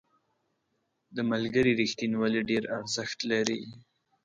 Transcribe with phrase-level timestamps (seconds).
[1.15, 3.61] •د ملګري رښتینولي ډېر ارزښت لري.